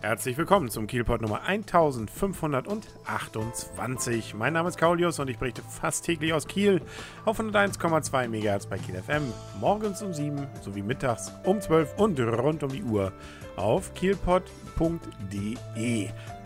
[0.00, 4.34] Herzlich willkommen zum Kielpot Nummer 1528.
[4.34, 6.80] Mein Name ist Kaulius und ich berichte fast täglich aus Kiel
[7.24, 9.24] auf 101,2 MHz bei Kiel FM.
[9.58, 13.12] Morgens um 7 sowie mittags um 12 und rund um die Uhr
[13.58, 14.48] auf kielpot.de.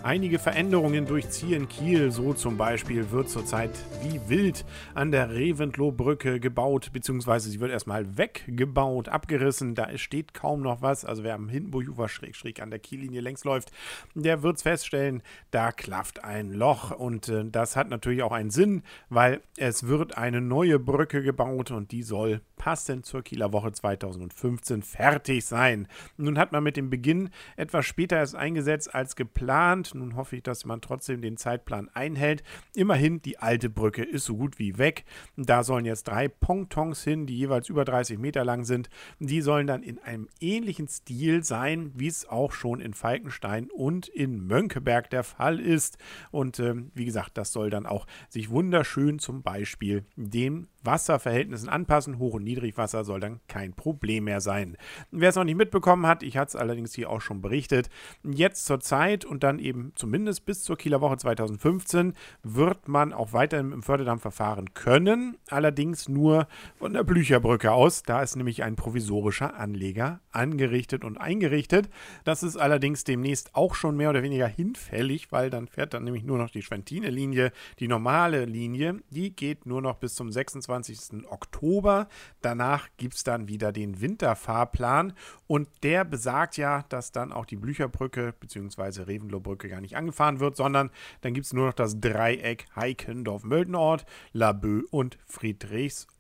[0.05, 2.11] Einige Veränderungen durchziehen Kiel.
[2.11, 3.71] So zum Beispiel wird zurzeit
[4.03, 9.77] wie wild an der Reventlow-Brücke gebaut, beziehungsweise sie wird erstmal weggebaut, abgerissen.
[9.77, 11.05] Da steht kaum noch was.
[11.05, 13.71] Also wer am Hindenburg-Ufer schräg, schräg an der Kiellinie längs läuft,
[14.17, 16.91] der wird es feststellen, da klafft ein Loch.
[16.91, 21.71] Und äh, das hat natürlich auch einen Sinn, weil es wird eine neue Brücke gebaut
[21.71, 25.89] und die soll passend zur Kieler Woche 2015 fertig sein.
[26.17, 29.97] Nun hat man mit dem Beginn etwas später erst eingesetzt als geplant.
[29.97, 32.45] Nun hoffe ich, dass man trotzdem den Zeitplan einhält.
[32.77, 35.05] Immerhin, die alte Brücke ist so gut wie weg.
[35.37, 38.91] Da sollen jetzt drei Pontons hin, die jeweils über 30 Meter lang sind.
[39.19, 44.07] Die sollen dann in einem ähnlichen Stil sein, wie es auch schon in Falkenstein und
[44.07, 45.99] in Mönckeberg der Fall ist.
[46.31, 52.19] Und äh, wie gesagt, das soll dann auch sich wunderschön zum Beispiel dem Wasserverhältnissen anpassen.
[52.19, 54.77] Hoch- und Niedrigwasser soll dann kein Problem mehr sein.
[55.11, 57.89] Wer es noch nicht mitbekommen hat, ich hatte es allerdings hier auch schon berichtet,
[58.23, 63.33] jetzt zur Zeit und dann eben zumindest bis zur Kieler Woche 2015 wird man auch
[63.33, 68.03] weiterhin im Förderdamm verfahren können, allerdings nur von der Blücherbrücke aus.
[68.03, 71.89] Da ist nämlich ein provisorischer Anleger angerichtet und eingerichtet.
[72.25, 76.25] Das ist allerdings demnächst auch schon mehr oder weniger hinfällig, weil dann fährt dann nämlich
[76.25, 80.72] nur noch die Schwentine-Linie, die normale Linie, die geht nur noch bis zum 26.
[80.73, 81.31] 28.
[81.31, 82.09] Oktober.
[82.41, 85.13] Danach gibt es dann wieder den Winterfahrplan
[85.47, 89.03] und der besagt ja, dass dann auch die Blücherbrücke bzw.
[89.03, 94.85] Revenlohbrücke gar nicht angefahren wird, sondern dann gibt es nur noch das Dreieck Heikendorf-Möldenort, Laboe
[94.91, 95.19] und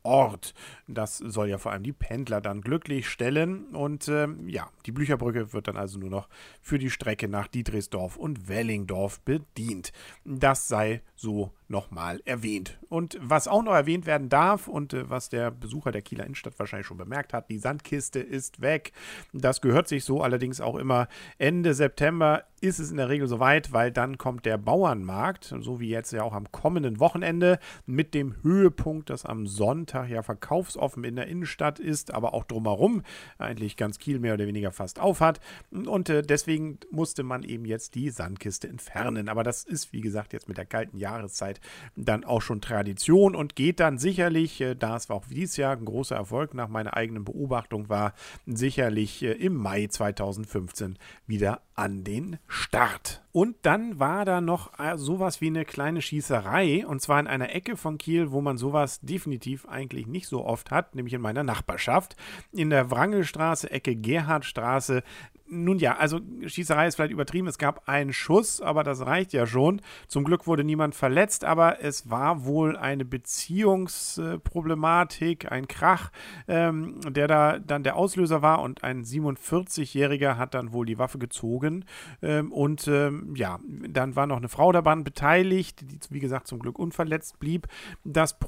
[0.02, 0.54] Friedrichsort.
[0.88, 5.52] Das soll ja vor allem die Pendler dann glücklich stellen und äh, ja, die Blücherbrücke
[5.52, 6.28] wird dann also nur noch
[6.60, 9.92] für die Strecke nach Dietrichsdorf und Wellingdorf bedient.
[10.24, 12.78] Das sei so nochmal erwähnt.
[12.88, 16.58] Und was auch noch erwähnt werden darf und äh, was der Besucher der Kieler Innenstadt
[16.58, 18.92] wahrscheinlich schon bemerkt hat, die Sandkiste ist weg.
[19.32, 21.08] Das gehört sich so allerdings auch immer
[21.38, 25.88] Ende September ist es in der Regel soweit, weil dann kommt der Bauernmarkt, so wie
[25.88, 31.16] jetzt ja auch am kommenden Wochenende, mit dem Höhepunkt, das am Sonntag ja verkaufsoffen in
[31.16, 33.02] der Innenstadt ist, aber auch drumherum
[33.38, 35.40] eigentlich ganz Kiel mehr oder weniger fast aufhat.
[35.70, 39.28] Und äh, deswegen musste man eben jetzt die Sandkiste entfernen.
[39.28, 41.60] Aber das ist, wie gesagt, jetzt mit der kalten Jahreszeit
[41.96, 45.84] dann auch schon Tradition und geht dann sicherlich, äh, da es auch dieses Jahr ein
[45.84, 48.14] großer Erfolg nach meiner eigenen Beobachtung war,
[48.46, 53.24] sicherlich äh, im Mai 2015 wieder an den Start.
[53.32, 57.52] Und dann war da noch äh, sowas wie eine kleine Schießerei und zwar in einer
[57.52, 61.42] Ecke von Kiel, wo man sowas definitiv eigentlich nicht so oft hat, nämlich in meiner
[61.42, 62.14] Nachbarschaft.
[62.52, 65.02] In der Wrangelstraße, Ecke Gerhardstraße,
[65.52, 67.46] nun ja, also Schießerei ist vielleicht übertrieben.
[67.46, 69.80] Es gab einen Schuss, aber das reicht ja schon.
[70.08, 76.10] Zum Glück wurde niemand verletzt, aber es war wohl eine Beziehungsproblematik, ein Krach,
[76.48, 81.18] ähm, der da dann der Auslöser war und ein 47-Jähriger hat dann wohl die Waffe
[81.18, 81.84] gezogen.
[82.22, 86.58] Ähm, und ähm, ja, dann war noch eine Frau daran beteiligt, die wie gesagt zum
[86.58, 87.68] Glück unverletzt blieb.
[88.04, 88.38] Das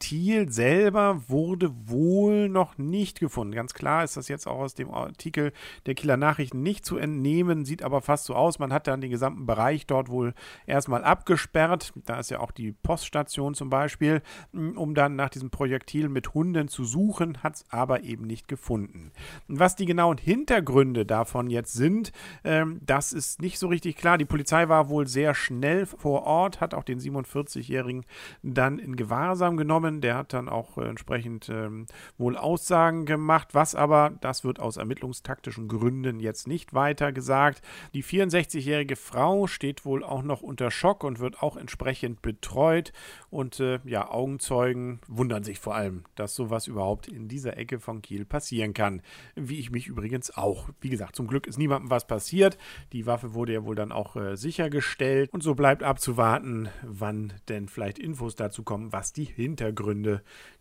[0.00, 3.54] Projektil selber wurde wohl noch nicht gefunden.
[3.54, 5.52] Ganz klar ist das jetzt auch aus dem Artikel
[5.84, 8.58] der Kieler Nachrichten nicht zu entnehmen, sieht aber fast so aus.
[8.58, 10.32] Man hat dann den gesamten Bereich dort wohl
[10.66, 11.92] erstmal abgesperrt.
[12.06, 14.22] Da ist ja auch die Poststation zum Beispiel,
[14.52, 19.12] um dann nach diesem Projektil mit Hunden zu suchen, hat es aber eben nicht gefunden.
[19.48, 22.10] Was die genauen Hintergründe davon jetzt sind,
[22.42, 24.16] ähm, das ist nicht so richtig klar.
[24.16, 28.06] Die Polizei war wohl sehr schnell vor Ort, hat auch den 47-Jährigen
[28.42, 29.89] dann in Gewahrsam genommen.
[30.00, 31.86] Der hat dann auch äh, entsprechend ähm,
[32.18, 37.60] wohl Aussagen gemacht, was aber, das wird aus ermittlungstaktischen Gründen jetzt jetzt nicht weiter gesagt.
[37.92, 42.92] Die 64-jährige Frau steht wohl auch noch unter Schock und wird auch entsprechend betreut.
[43.30, 48.00] Und äh, ja, Augenzeugen wundern sich vor allem, dass sowas überhaupt in dieser Ecke von
[48.00, 49.02] Kiel passieren kann.
[49.34, 50.68] Wie ich mich übrigens auch.
[50.80, 52.56] Wie gesagt, zum Glück ist niemandem was passiert.
[52.92, 55.30] Die Waffe wurde ja wohl dann auch äh, sichergestellt.
[55.32, 59.79] Und so bleibt abzuwarten, wann denn vielleicht Infos dazu kommen, was die Hintergründe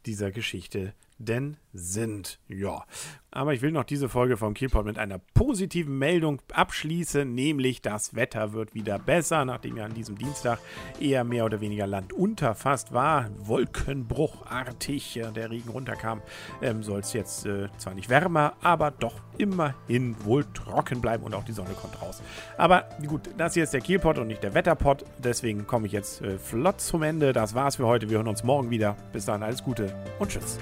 [0.06, 2.39] dieser Geschichte denn sind.
[2.48, 2.83] Ja,
[3.31, 8.16] aber ich will noch diese Folge vom Kielpot mit einer positiven Meldung abschließen, nämlich das
[8.16, 10.60] Wetter wird wieder besser, nachdem ja an diesem Dienstag
[11.00, 16.21] eher mehr oder weniger landunter fast war, wolkenbruchartig äh, der Regen runterkam,
[16.62, 21.36] ähm, soll es jetzt äh, zwar nicht wärmer, aber doch immerhin wohl trocken bleiben und
[21.36, 22.24] auch die Sonne kommt raus.
[22.57, 26.21] Aber gut, das hier ist der Kielpot und nicht der Wetterpot, deswegen komme ich jetzt
[26.21, 27.33] äh, flott zum Ende.
[27.33, 28.10] Das war's für heute.
[28.10, 28.95] Wir hören uns morgen wieder.
[29.13, 30.60] Bis dann, alles Gute und tschüss.